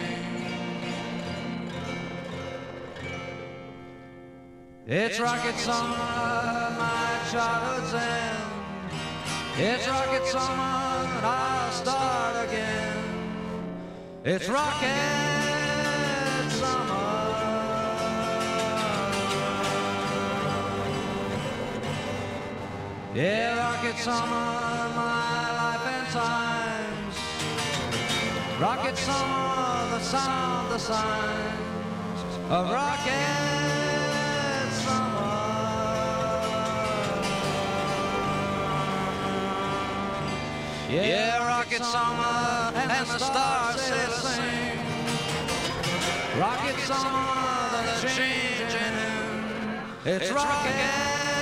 It's 4.91 5.21
rocket 5.21 5.55
summer, 5.57 5.97
my 6.79 7.21
childhood's 7.31 7.93
end. 7.93 8.39
It's 9.59 9.87
rocket 9.87 10.25
summer, 10.25 10.63
and 11.13 11.27
I'll 11.27 11.73
start 11.73 12.49
again. 12.49 12.97
It's 14.25 14.49
rocket 14.49 14.89
summer. 16.53 17.35
Yeah, 23.15 23.59
rocket 23.59 23.99
summer, 23.99 24.89
my 24.97 25.53
life 25.61 25.87
and 25.87 26.09
times. 26.15 27.17
Rocket 28.59 28.97
summer, 28.97 29.91
the 29.91 30.01
sound, 30.01 30.71
the 30.73 30.79
signs 30.79 31.59
of 32.49 32.71
rocket 32.71 33.58
Yeah, 40.91 41.47
rocket 41.47 41.85
summer, 41.85 42.73
and, 42.75 42.91
and 42.91 43.07
the 43.07 43.19
stars 43.19 43.79
say 43.79 44.07
sing. 44.09 44.79
Rocket 46.41 46.79
summer, 46.81 47.69
the 47.73 48.09
changing. 48.09 48.97
It's 50.07 50.31
rocket. 50.33 50.71
and 50.71 51.38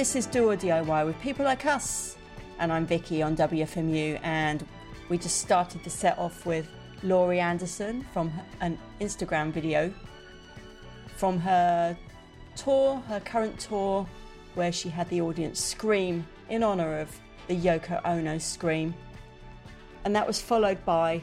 this 0.00 0.16
is 0.16 0.24
Do 0.24 0.48
or 0.48 0.56
DIY 0.56 1.04
with 1.04 1.20
people 1.20 1.44
like 1.44 1.66
us. 1.66 2.16
And 2.58 2.72
I'm 2.72 2.86
Vicki 2.86 3.20
on 3.20 3.36
WFMU, 3.36 4.18
and 4.22 4.66
we 5.10 5.18
just 5.18 5.42
started 5.42 5.84
the 5.84 5.90
set 5.90 6.18
off 6.18 6.46
with 6.46 6.66
Laurie 7.02 7.38
Anderson 7.38 8.06
from 8.10 8.32
an 8.62 8.78
Instagram 9.02 9.52
video 9.52 9.92
from 11.18 11.38
her 11.40 11.94
tour, 12.56 12.96
her 13.08 13.20
current 13.20 13.60
tour, 13.60 14.08
where 14.54 14.72
she 14.72 14.88
had 14.88 15.06
the 15.10 15.20
audience 15.20 15.60
scream 15.60 16.26
in 16.48 16.64
honour 16.64 16.98
of 16.98 17.14
the 17.48 17.54
Yoko 17.54 18.00
Ono 18.06 18.38
scream. 18.38 18.94
And 20.06 20.16
that 20.16 20.26
was 20.26 20.40
followed 20.40 20.82
by 20.86 21.20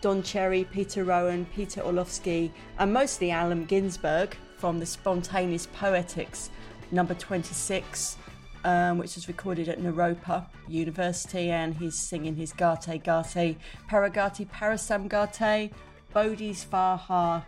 Don 0.00 0.22
Cherry, 0.22 0.64
Peter 0.64 1.04
Rowan, 1.04 1.44
Peter 1.54 1.82
Orlovsky, 1.82 2.54
and 2.78 2.90
mostly 2.90 3.30
Allen 3.30 3.66
Ginsberg 3.66 4.34
from 4.56 4.78
the 4.78 4.86
Spontaneous 4.86 5.66
Poetics 5.74 6.48
number 6.90 7.14
26, 7.14 8.16
um, 8.64 8.98
which 8.98 9.14
was 9.14 9.28
recorded 9.28 9.68
at 9.68 9.78
Naropa 9.78 10.46
University. 10.68 11.50
And 11.50 11.74
he's 11.74 11.98
singing 11.98 12.36
his 12.36 12.52
Gate 12.52 13.02
Gate, 13.02 13.58
Paragati 13.88 14.48
Parasam 14.50 15.08
Gate, 15.08 15.72
Bodhi 16.12 16.52
Svaha 16.52 17.44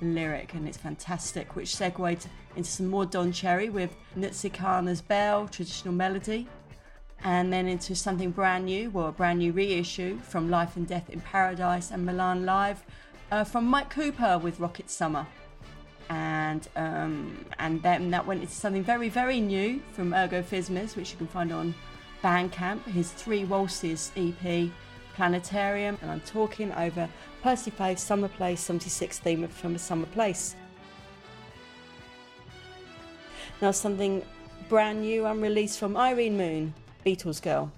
lyric, 0.00 0.54
and 0.54 0.66
it's 0.66 0.78
fantastic, 0.78 1.54
which 1.54 1.74
segued 1.74 2.26
into 2.56 2.70
some 2.70 2.88
more 2.88 3.06
Don 3.06 3.32
Cherry 3.32 3.70
with 3.70 3.94
Ntsikana's 4.16 5.00
Bell, 5.00 5.48
traditional 5.48 5.94
melody 5.94 6.48
and 7.24 7.52
then 7.52 7.66
into 7.66 7.94
something 7.94 8.30
brand 8.30 8.64
new, 8.64 8.90
well, 8.90 9.08
a 9.08 9.12
brand 9.12 9.38
new 9.38 9.52
reissue 9.52 10.18
from 10.18 10.50
Life 10.50 10.76
and 10.76 10.86
Death 10.86 11.08
in 11.10 11.20
Paradise 11.20 11.90
and 11.90 12.04
Milan 12.04 12.44
Live 12.44 12.84
uh, 13.30 13.44
from 13.44 13.64
Mike 13.64 13.90
Cooper 13.90 14.38
with 14.38 14.58
Rocket 14.58 14.90
Summer. 14.90 15.26
And 16.12 16.68
um, 16.76 17.42
and 17.58 17.82
then 17.82 18.10
that 18.10 18.26
went 18.26 18.42
into 18.42 18.52
something 18.52 18.84
very, 18.84 19.08
very 19.08 19.40
new 19.40 19.80
from 19.92 20.12
Ergo 20.12 20.42
Phizmiz, 20.42 20.94
which 20.94 21.12
you 21.12 21.16
can 21.16 21.26
find 21.26 21.50
on 21.50 21.74
Bandcamp, 22.22 22.84
his 22.84 23.10
Three 23.10 23.46
Waltzes 23.46 24.12
EP, 24.14 24.70
Planetarium. 25.14 25.96
And 26.02 26.10
I'm 26.10 26.20
talking 26.20 26.70
over 26.72 27.08
Percy 27.42 27.70
Faith's 27.70 28.02
Summer 28.02 28.28
Place 28.28 28.60
76 28.60 29.20
theme 29.20 29.48
from 29.48 29.74
a 29.74 29.78
Summer 29.78 30.04
Place. 30.04 30.54
Now, 33.62 33.70
something 33.70 34.22
brand 34.68 35.00
new 35.00 35.24
unreleased 35.24 35.78
from 35.78 35.96
Irene 35.96 36.36
Moon, 36.36 36.74
Beetles 37.04 37.40
Girl. 37.40 37.72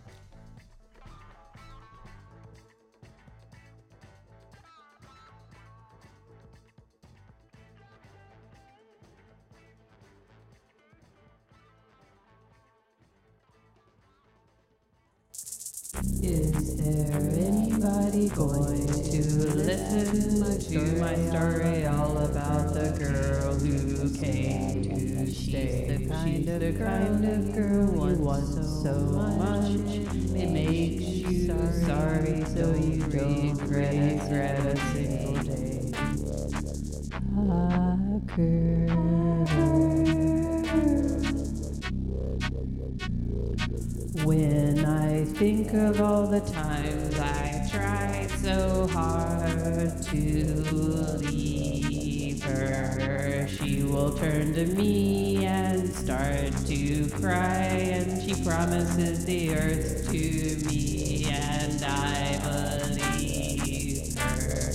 To 50.14 51.18
leave 51.18 52.42
her, 52.42 53.48
she 53.48 53.82
will 53.82 54.12
turn 54.12 54.54
to 54.54 54.66
me 54.66 55.44
and 55.44 55.92
start 55.92 56.52
to 56.66 57.08
cry, 57.10 57.66
and 57.96 58.22
she 58.22 58.34
promises 58.44 59.24
the 59.24 59.54
earth 59.54 60.06
to 60.10 60.66
me, 60.66 61.26
and 61.30 61.84
I 61.84 62.38
believe 62.42 64.16
her. 64.18 64.70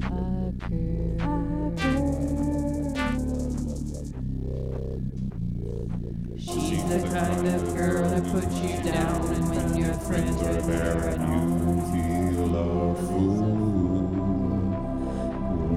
A 0.00 0.52
She's 6.38 6.84
the 6.88 7.00
kind 7.12 7.46
of 7.48 7.74
girl 7.76 8.08
to 8.10 8.20
put 8.30 8.48
you 8.62 8.82
down 8.84 9.32
and 9.32 9.48
when 9.50 9.76
your 9.76 9.94
friends 9.94 10.42
are 10.42 10.62
there 10.62 11.08
and 11.08 11.22
all. 11.22 11.72
feel 11.92 12.56
a 12.56 12.94
fool. 12.94 13.51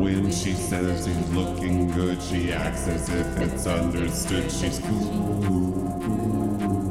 When 0.06 0.32
she 0.32 0.54
says 0.54 1.08
she's 1.08 1.30
looking 1.32 1.90
good, 1.90 2.22
she 2.22 2.54
acts 2.54 2.88
as 2.88 3.10
if 3.10 3.40
it's 3.40 3.66
understood 3.66 4.52
she's 4.52 4.78
cool. 4.78 6.85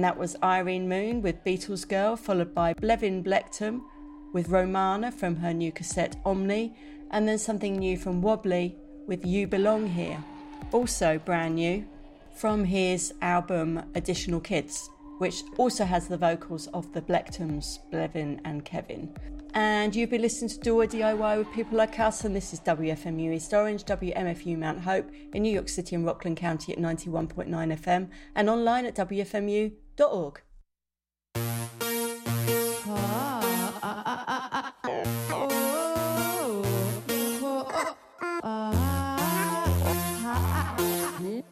And 0.00 0.04
that 0.06 0.16
was 0.16 0.34
Irene 0.42 0.88
Moon 0.88 1.20
with 1.20 1.44
Beetles 1.44 1.84
Girl, 1.84 2.16
followed 2.16 2.54
by 2.54 2.72
Blevin 2.72 3.22
Blectum 3.22 3.82
with 4.32 4.48
Romana 4.48 5.12
from 5.12 5.36
her 5.36 5.52
new 5.52 5.70
cassette 5.70 6.16
Omni, 6.24 6.74
and 7.10 7.28
then 7.28 7.36
something 7.36 7.76
new 7.76 7.98
from 7.98 8.22
Wobbly 8.22 8.76
with 9.06 9.26
You 9.26 9.46
Belong 9.46 9.86
Here. 9.86 10.24
Also 10.72 11.18
brand 11.18 11.56
new 11.56 11.84
from 12.34 12.64
his 12.64 13.12
album 13.20 13.82
Additional 13.94 14.40
Kids, 14.40 14.88
which 15.18 15.42
also 15.58 15.84
has 15.84 16.08
the 16.08 16.16
vocals 16.16 16.66
of 16.68 16.90
the 16.94 17.02
Blectums, 17.02 17.80
Blevin 17.92 18.40
and 18.46 18.64
Kevin. 18.64 19.14
And 19.54 19.94
you've 19.96 20.10
been 20.10 20.22
listening 20.22 20.50
to 20.50 20.58
Do 20.60 20.80
a 20.80 20.86
DIY 20.86 21.38
with 21.38 21.52
people 21.52 21.76
like 21.76 21.98
us, 21.98 22.24
and 22.24 22.34
this 22.36 22.52
is 22.52 22.60
WFMU 22.60 23.34
East 23.34 23.52
Orange, 23.52 23.84
WMFU 23.84 24.56
Mount 24.56 24.80
Hope 24.80 25.10
in 25.34 25.42
New 25.42 25.52
York 25.52 25.68
City 25.68 25.96
and 25.96 26.06
Rockland 26.06 26.36
County 26.36 26.72
at 26.72 26.78
91.9 26.78 27.48
FM 27.48 28.10
and 28.34 28.48
online 28.48 28.86
at 28.86 28.94
WFMU.org. 28.94 30.42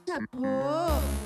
Turn 0.07 1.18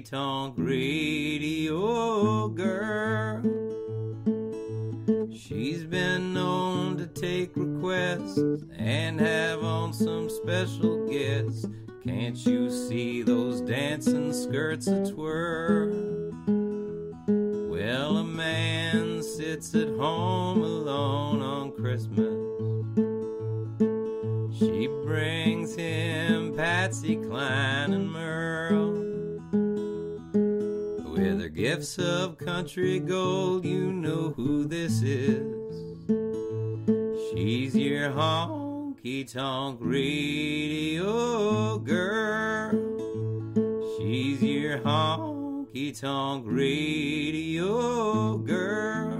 tonk 0.00 0.54
radio 0.56 2.48
girl. 2.48 3.42
She's 5.32 5.84
been 5.84 6.34
known 6.34 6.96
to 6.98 7.06
take 7.06 7.56
requests 7.56 8.38
and 8.76 9.20
have 9.20 9.64
on 9.64 9.92
some 9.92 10.28
special 10.28 11.08
guests. 11.08 11.66
Can't 12.04 12.36
you 12.46 12.70
see 12.70 13.22
those 13.22 13.60
dancing 13.60 14.32
skirts 14.32 14.86
a 14.86 15.10
twirl? 15.10 15.88
Well, 17.70 18.18
a 18.18 18.24
man 18.24 19.22
sits 19.22 19.74
at 19.74 19.88
home 19.88 20.62
alone 20.62 21.42
on 21.42 21.72
Christmas. 21.72 22.34
She 24.58 24.86
brings 25.04 25.74
him 25.74 26.54
Patsy 26.56 27.16
Cline 27.16 27.92
and 27.92 28.10
Merle. 28.10 29.07
Gifts 31.58 31.98
of 31.98 32.38
country 32.38 33.00
gold, 33.00 33.64
you 33.64 33.92
know 33.92 34.32
who 34.36 34.64
this 34.64 35.02
is. 35.02 35.42
She's 37.32 37.74
your 37.74 38.10
honky 38.10 39.26
tonk 39.28 39.80
radio 39.82 41.78
girl. 41.78 42.70
She's 43.98 44.40
your 44.40 44.78
honky 44.78 46.00
tonk 46.00 46.44
radio 46.46 48.38
girl. 48.38 49.17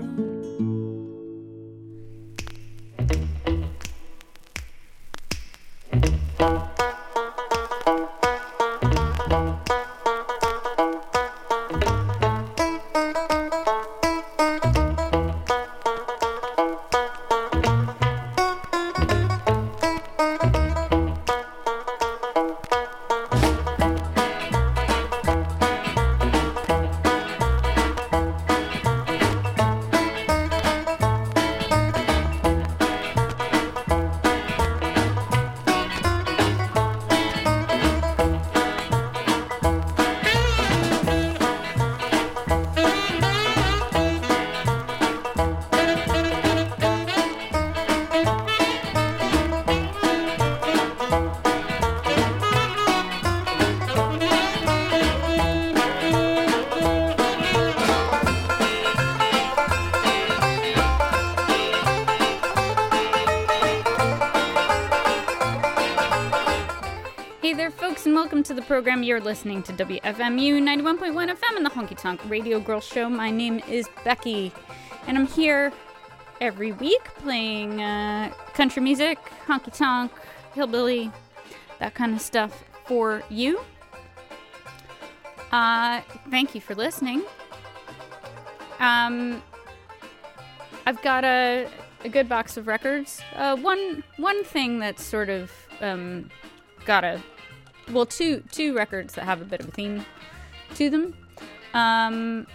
Program. 68.89 69.03
You're 69.03 69.21
listening 69.21 69.63
to 69.65 69.73
WFMU 69.75 70.63
91.1 70.63 71.13
FM 71.13 71.57
and 71.57 71.67
the 71.67 71.69
Honky 71.69 71.95
Tonk 71.95 72.23
Radio 72.27 72.59
Girl 72.59 72.81
Show. 72.81 73.11
My 73.11 73.31
name 73.31 73.61
is 73.69 73.87
Becky, 74.03 74.51
and 75.07 75.19
I'm 75.19 75.27
here 75.27 75.75
every 76.41 76.73
week 76.73 77.05
playing 77.17 77.83
uh, 77.83 78.33
country 78.55 78.81
music, 78.81 79.19
honky 79.47 79.77
tonk, 79.77 80.11
hillbilly, 80.55 81.13
that 81.81 81.93
kind 81.93 82.15
of 82.15 82.23
stuff 82.23 82.65
for 82.87 83.23
you. 83.29 83.61
Uh, 85.53 86.01
thank 86.31 86.55
you 86.55 86.63
for 86.63 86.75
listening. 86.75 87.23
Um, 88.81 89.43
I've 90.87 91.03
got 91.03 91.25
a, 91.25 91.69
a 92.05 92.09
good 92.09 92.27
box 92.27 92.57
of 92.57 92.67
records. 92.67 93.21
Uh, 93.35 93.55
one 93.57 94.03
one 94.17 94.45
thing 94.45 94.79
that's 94.79 95.05
sort 95.05 95.29
of 95.29 95.53
um, 95.83 96.31
got 96.87 97.05
a 97.05 97.23
well 97.93 98.07
two 98.07 98.43
two 98.51 98.75
records 98.75 99.15
that 99.15 99.25
have 99.25 99.41
a 99.41 99.45
bit 99.45 99.61
of 99.61 99.69
a 99.69 99.71
theme 99.73 100.05
to 100.75 100.91
them. 100.91 101.15
Um, 101.75 102.47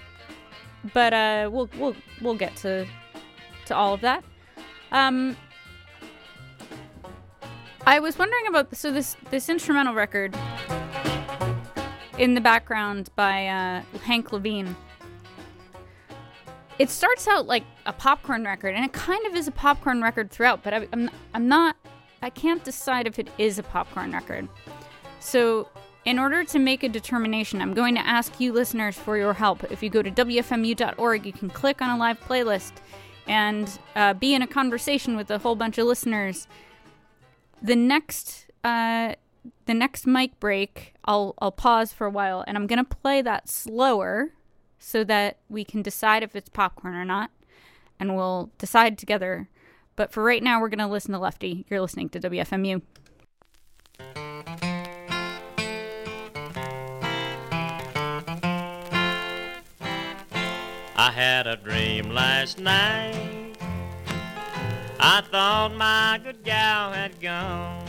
but 0.93 1.13
uh, 1.13 1.49
we'll 1.51 1.69
we'll 1.77 1.95
we'll 2.21 2.35
get 2.35 2.55
to 2.57 2.85
to 3.65 3.75
all 3.75 3.93
of 3.93 4.01
that. 4.01 4.23
Um, 4.91 5.35
I 7.85 7.99
was 7.99 8.17
wondering 8.17 8.47
about 8.47 8.75
so 8.75 8.91
this 8.91 9.15
this 9.29 9.49
instrumental 9.49 9.93
record 9.93 10.35
in 12.17 12.33
the 12.33 12.41
background 12.41 13.09
by 13.15 13.47
uh, 13.47 13.81
Hank 14.03 14.31
Levine. 14.31 14.75
It 16.79 16.89
starts 16.89 17.27
out 17.27 17.45
like 17.45 17.63
a 17.85 17.93
popcorn 17.93 18.45
record, 18.45 18.73
and 18.73 18.83
it 18.83 18.93
kind 18.93 19.25
of 19.27 19.35
is 19.35 19.47
a 19.47 19.51
popcorn 19.51 20.01
record 20.01 20.31
throughout. 20.31 20.63
But 20.63 20.73
I, 20.73 20.87
I'm 20.91 21.09
I'm 21.33 21.47
not 21.47 21.75
I 22.21 22.29
can't 22.29 22.63
decide 22.63 23.05
if 23.05 23.19
it 23.19 23.29
is 23.37 23.59
a 23.59 23.63
popcorn 23.63 24.13
record. 24.13 24.47
So 25.23 25.69
in 26.05 26.19
order 26.19 26.43
to 26.43 26.59
make 26.59 26.83
a 26.83 26.89
determination, 26.89 27.61
I'm 27.61 27.73
going 27.73 27.95
to 27.95 28.05
ask 28.05 28.39
you 28.41 28.51
listeners 28.51 28.97
for 28.97 29.17
your 29.17 29.33
help. 29.33 29.63
If 29.71 29.81
you 29.81 29.89
go 29.89 30.01
to 30.01 30.11
WFMU.org, 30.11 31.25
you 31.25 31.31
can 31.31 31.49
click 31.49 31.81
on 31.81 31.89
a 31.89 31.97
live 31.97 32.19
playlist 32.19 32.73
and 33.25 33.79
uh, 33.95 34.13
be 34.13 34.33
in 34.33 34.41
a 34.41 34.47
conversation 34.47 35.15
with 35.15 35.31
a 35.31 35.37
whole 35.37 35.55
bunch 35.55 35.77
of 35.77 35.87
listeners. 35.87 36.45
The 37.61 37.75
next, 37.75 38.51
uh, 38.65 39.15
the 39.65 39.73
next 39.73 40.05
mic 40.05 40.37
break, 40.41 40.93
I'll 41.05 41.33
I'll 41.39 41.53
pause 41.53 41.93
for 41.93 42.05
a 42.05 42.09
while, 42.11 42.43
and 42.45 42.57
I'm 42.57 42.67
gonna 42.67 42.83
play 42.83 43.21
that 43.21 43.47
slower, 43.47 44.31
so 44.77 45.05
that 45.05 45.37
we 45.47 45.63
can 45.63 45.81
decide 45.81 46.21
if 46.21 46.35
it's 46.35 46.49
popcorn 46.49 46.95
or 46.95 47.05
not, 47.05 47.31
and 47.97 48.17
we'll 48.17 48.51
decide 48.57 48.97
together. 48.97 49.47
But 49.95 50.11
for 50.11 50.21
right 50.21 50.43
now, 50.43 50.59
we're 50.59 50.67
gonna 50.67 50.89
listen 50.89 51.13
to 51.13 51.19
Lefty. 51.19 51.65
You're 51.69 51.79
listening 51.79 52.09
to 52.09 52.19
WFMU. 52.19 52.81
Had 61.13 61.45
a 61.45 61.55
dream 61.55 62.09
last 62.09 62.57
night. 62.57 63.55
I 64.99 65.21
thought 65.21 65.75
my 65.75 66.19
good 66.23 66.43
gal 66.43 66.91
had 66.91 67.21
gone. 67.21 67.85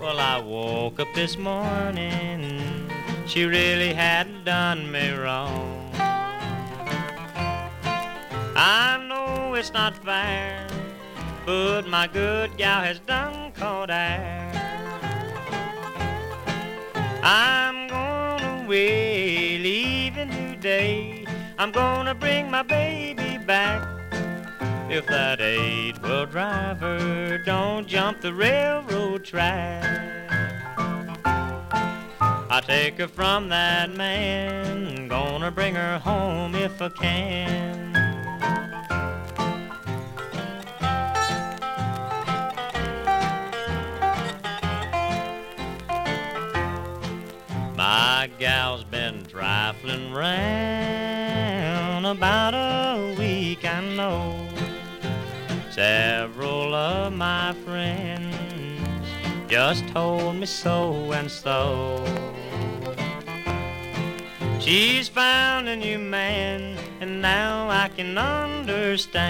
Well, 0.00 0.18
I 0.18 0.40
woke 0.40 0.98
up 0.98 1.06
this 1.14 1.38
morning. 1.38 2.90
She 3.28 3.44
really 3.44 3.94
hadn't 3.94 4.44
done 4.44 4.90
me 4.90 5.12
wrong. 5.12 5.92
I 8.56 8.98
know 9.08 9.54
it's 9.54 9.72
not 9.72 9.96
fair, 10.04 10.66
but 11.46 11.86
my 11.86 12.08
good 12.08 12.56
gal 12.56 12.82
has 12.82 12.98
done 12.98 13.52
caught 13.52 13.90
air. 13.90 14.50
I'm 17.22 17.86
going 17.86 18.64
away, 18.64 19.58
leaving 19.58 20.30
today. 20.30 21.09
I'm 21.60 21.72
gonna 21.72 22.14
bring 22.14 22.50
my 22.50 22.62
baby 22.62 23.36
back. 23.36 23.86
If 24.88 25.06
that 25.08 25.42
eight-wheel 25.42 26.24
driver 26.24 27.36
don't 27.44 27.86
jump 27.86 28.22
the 28.22 28.32
railroad 28.32 29.26
track, 29.26 29.84
I 32.50 32.62
take 32.66 32.96
her 32.96 33.08
from 33.08 33.50
that 33.50 33.94
man. 33.94 35.06
Gonna 35.06 35.50
bring 35.50 35.74
her 35.74 35.98
home 35.98 36.54
if 36.54 36.80
I 36.80 36.88
can. 36.88 37.92
My 47.76 48.30
gal's 48.38 48.84
been 48.84 49.26
trifling 49.26 50.14
round 50.14 50.99
about 52.10 52.54
a 52.54 53.14
week, 53.16 53.64
I 53.64 53.80
know. 53.94 54.48
Several 55.70 56.74
of 56.74 57.12
my 57.12 57.54
friends 57.64 58.36
just 59.48 59.86
told 59.88 60.34
me 60.34 60.46
so 60.46 61.12
and 61.12 61.30
so. 61.30 62.04
She's 64.58 65.08
found 65.08 65.68
a 65.68 65.76
new 65.76 65.98
man, 66.00 66.76
and 67.00 67.22
now 67.22 67.70
I 67.70 67.88
can 67.88 68.18
understand. 68.18 69.22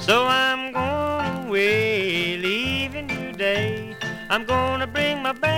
So 0.00 0.26
I'm 0.26 0.72
going 0.72 1.46
away, 1.46 2.36
leaving 2.36 3.06
today. 3.06 3.96
I'm 4.28 4.44
gonna 4.44 4.88
bring 4.88 5.22
my 5.22 5.32
baby. 5.32 5.53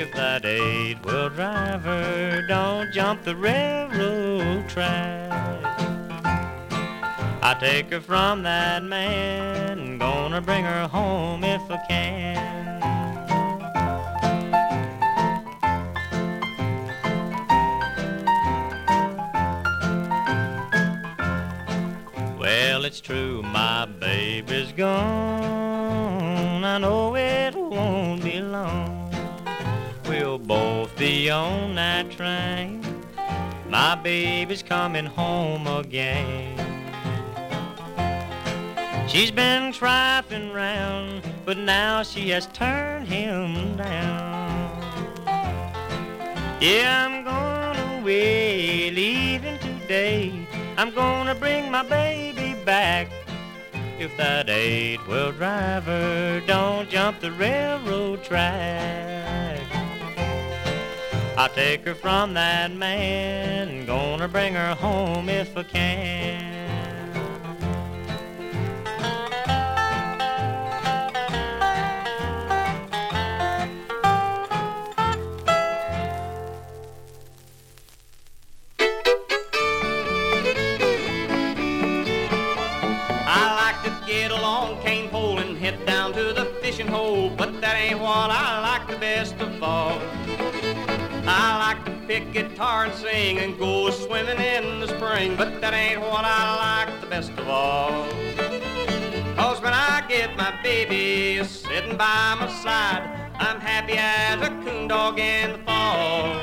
If 0.00 0.12
that 0.14 0.46
eight-wheel 0.46 1.28
driver 1.28 2.46
don't 2.48 2.90
jump 2.90 3.22
the 3.22 3.36
railroad 3.36 4.66
track, 4.66 5.30
I 7.42 7.54
take 7.60 7.90
her 7.90 8.00
from 8.00 8.42
that 8.44 8.82
man. 8.82 9.98
Gonna 9.98 10.40
bring 10.40 10.64
her 10.64 10.88
home 10.88 11.44
if 11.44 11.60
I 11.70 11.76
can. 11.86 12.80
Well, 22.38 22.86
it's 22.86 23.02
true, 23.02 23.42
my 23.42 23.84
baby's 23.84 24.72
gone. 24.72 26.64
I 26.64 26.78
know 26.78 27.14
it 27.16 27.54
won't 27.54 28.24
be 28.24 28.40
long. 28.40 28.89
Both 30.50 31.00
on 31.30 31.76
that 31.76 32.10
train. 32.10 32.82
My 33.68 33.94
baby's 33.94 34.64
coming 34.64 35.06
home 35.06 35.68
again. 35.68 36.58
She's 39.06 39.30
been 39.30 39.72
trifling 39.72 40.52
round, 40.52 41.22
but 41.44 41.56
now 41.56 42.02
she 42.02 42.30
has 42.30 42.46
turned 42.46 43.06
him 43.06 43.76
down. 43.76 44.82
Yeah, 46.60 47.06
I'm 47.06 47.22
going 47.22 48.00
away, 48.00 48.90
leaving 48.90 49.56
today. 49.60 50.32
I'm 50.76 50.92
gonna 50.92 51.36
bring 51.36 51.70
my 51.70 51.84
baby 51.84 52.56
back. 52.64 53.08
If 54.00 54.16
that 54.16 54.50
eight-wheel 54.50 55.30
driver 55.30 56.42
don't 56.44 56.90
jump 56.90 57.20
the 57.20 57.30
railroad 57.30 58.24
track, 58.24 59.59
I'll 61.36 61.48
take 61.48 61.86
her 61.86 61.94
from 61.94 62.34
that 62.34 62.70
man. 62.72 63.86
Gonna 63.86 64.28
bring 64.28 64.54
her 64.54 64.74
home 64.74 65.28
if 65.28 65.56
I 65.56 65.62
can. 65.62 66.50
I 83.26 83.54
like 83.54 83.82
to 83.84 84.06
get 84.06 84.30
a 84.30 84.34
long 84.34 84.80
cane 84.82 85.08
pole 85.08 85.38
and 85.38 85.56
head 85.56 85.86
down 85.86 86.12
to 86.12 86.32
the 86.34 86.46
fishing 86.60 86.86
hole, 86.86 87.30
but 87.30 87.60
that 87.62 87.76
ain't 87.76 88.00
what 88.00 88.30
I 88.30 88.60
like 88.60 88.88
the 88.88 88.96
best 88.96 89.40
of 89.40 89.62
all. 89.62 90.00
I 91.32 91.74
like 91.74 91.84
to 91.84 91.92
pick 92.08 92.32
guitar 92.32 92.86
and 92.86 92.94
sing 92.94 93.38
and 93.38 93.56
go 93.56 93.88
swimming 93.90 94.38
in 94.38 94.80
the 94.80 94.88
spring, 94.88 95.36
but 95.36 95.60
that 95.60 95.72
ain't 95.72 96.00
what 96.00 96.24
I 96.24 96.86
like 96.88 97.00
the 97.00 97.06
best 97.06 97.30
of 97.30 97.48
all. 97.48 98.08
Cause 99.36 99.62
when 99.62 99.72
I 99.72 100.04
get 100.08 100.36
my 100.36 100.52
baby 100.62 101.42
sitting 101.44 101.96
by 101.96 102.36
my 102.40 102.48
side, 102.62 103.02
I'm 103.38 103.60
happy 103.60 103.94
as 103.96 104.42
a 104.42 104.50
coon 104.64 104.88
dog 104.88 105.20
in 105.20 105.52
the 105.52 105.58
fall. 105.58 106.34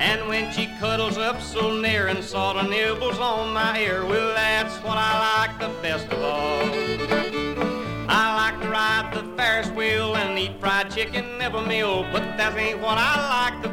And 0.00 0.26
when 0.26 0.50
she 0.52 0.66
cuddles 0.80 1.18
up 1.18 1.42
so 1.42 1.78
near 1.78 2.06
and 2.06 2.24
sort 2.24 2.56
of 2.56 2.70
nibbles 2.70 3.18
on 3.18 3.52
my 3.52 3.78
ear, 3.78 4.06
well, 4.06 4.34
that's 4.34 4.74
what 4.82 4.96
I 4.96 5.46
like 5.46 5.60
the 5.60 5.68
best 5.82 6.06
of 6.06 6.22
all. 6.22 7.32
I 8.08 8.34
like 8.34 8.60
to 8.62 8.68
ride 8.68 9.10
the 9.14 9.22
Ferris 9.36 9.68
wheel 9.70 10.16
and 10.16 10.38
eat 10.38 10.58
fried 10.58 10.90
chicken 10.90 11.40
every 11.40 11.64
meal, 11.66 12.02
but 12.12 12.36
that 12.36 12.56
ain't 12.58 12.80
what 12.80 12.98
I 12.98 13.52
like 13.52 13.62
the 13.62 13.68